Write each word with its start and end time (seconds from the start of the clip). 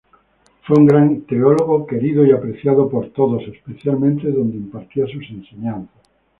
Fue 0.63 0.77
un 0.79 0.87
gran 0.87 1.21
teólogo, 1.27 1.85
querido 1.85 2.25
y 2.25 2.31
apreciado 2.31 2.89
por 2.89 3.13
todos, 3.13 3.43
especialmente 3.43 4.31
donde 4.31 4.57
impartía 4.57 5.05
sus 5.05 5.29
enseñanzas. 5.29 5.93